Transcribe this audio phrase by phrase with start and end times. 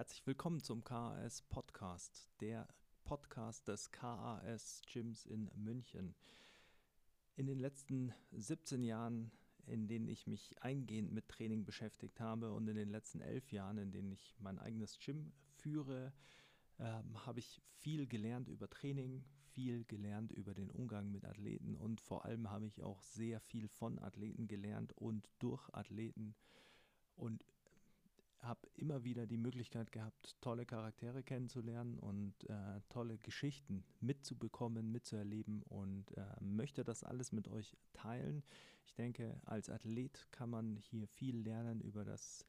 [0.00, 2.66] Herzlich willkommen zum KAS Podcast, der
[3.04, 6.14] Podcast des KAS Gyms in München.
[7.36, 9.30] In den letzten 17 Jahren,
[9.66, 13.76] in denen ich mich eingehend mit Training beschäftigt habe und in den letzten elf Jahren,
[13.76, 16.14] in denen ich mein eigenes Gym führe,
[16.78, 19.22] ähm, habe ich viel gelernt über Training,
[19.52, 23.68] viel gelernt über den Umgang mit Athleten und vor allem habe ich auch sehr viel
[23.68, 26.34] von Athleten gelernt und durch Athleten
[27.16, 27.44] und
[28.42, 35.62] habe immer wieder die Möglichkeit gehabt, tolle Charaktere kennenzulernen und äh, tolle Geschichten mitzubekommen, mitzuerleben
[35.64, 38.42] und äh, möchte das alles mit euch teilen.
[38.84, 42.46] Ich denke, als Athlet kann man hier viel lernen über das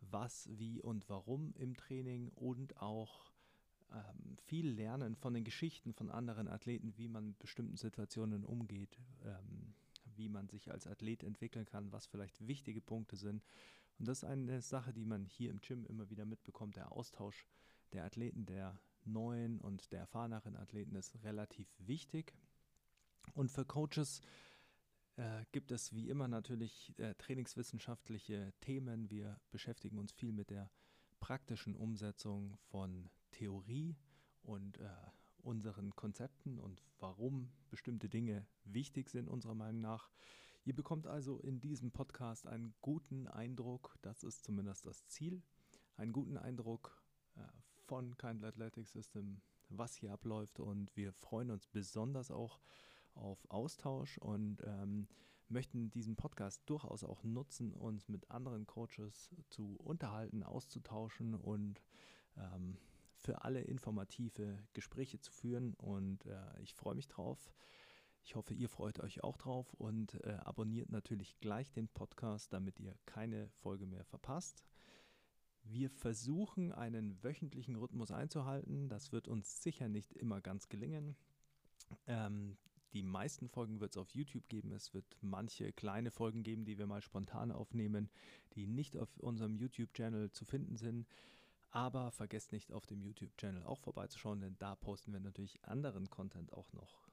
[0.00, 3.32] Was, Wie und Warum im Training und auch
[3.92, 8.98] ähm, viel lernen von den Geschichten von anderen Athleten, wie man mit bestimmten Situationen umgeht.
[9.24, 9.74] Ähm,
[10.16, 13.42] wie man sich als Athlet entwickeln kann, was vielleicht wichtige Punkte sind.
[13.98, 16.76] Und das ist eine Sache, die man hier im Gym immer wieder mitbekommt.
[16.76, 17.46] Der Austausch
[17.92, 22.34] der Athleten, der neuen und der erfahreneren Athleten ist relativ wichtig.
[23.34, 24.20] Und für Coaches
[25.16, 29.10] äh, gibt es wie immer natürlich äh, trainingswissenschaftliche Themen.
[29.10, 30.70] Wir beschäftigen uns viel mit der
[31.20, 33.96] praktischen Umsetzung von Theorie
[34.42, 34.88] und äh,
[35.42, 40.10] unseren Konzepten und warum bestimmte Dinge wichtig sind, unserer Meinung nach.
[40.64, 45.42] Ihr bekommt also in diesem Podcast einen guten Eindruck, das ist zumindest das Ziel,
[45.96, 47.02] einen guten Eindruck
[47.36, 47.40] äh,
[47.86, 50.60] von Kind Athletic System, was hier abläuft.
[50.60, 52.60] Und wir freuen uns besonders auch
[53.14, 55.08] auf Austausch und ähm,
[55.48, 61.82] möchten diesen Podcast durchaus auch nutzen, uns mit anderen Coaches zu unterhalten, auszutauschen und
[63.22, 67.52] für alle informative Gespräche zu führen und äh, ich freue mich drauf.
[68.24, 72.78] Ich hoffe, ihr freut euch auch drauf und äh, abonniert natürlich gleich den Podcast, damit
[72.78, 74.64] ihr keine Folge mehr verpasst.
[75.64, 78.88] Wir versuchen einen wöchentlichen Rhythmus einzuhalten.
[78.88, 81.16] Das wird uns sicher nicht immer ganz gelingen.
[82.06, 82.56] Ähm,
[82.92, 84.72] die meisten Folgen wird es auf YouTube geben.
[84.72, 88.10] Es wird manche kleine Folgen geben, die wir mal spontan aufnehmen,
[88.54, 91.06] die nicht auf unserem YouTube-Channel zu finden sind.
[91.72, 96.52] Aber vergesst nicht auf dem YouTube-Channel auch vorbeizuschauen, denn da posten wir natürlich anderen Content
[96.52, 97.08] auch noch.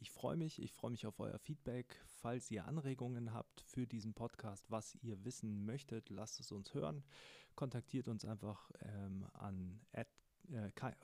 [0.00, 2.02] Ich freue mich, ich freue mich auf euer Feedback.
[2.06, 7.04] Falls ihr Anregungen habt für diesen Podcast, was ihr wissen möchtet, lasst es uns hören.
[7.54, 10.04] Kontaktiert uns einfach ähm, an äh,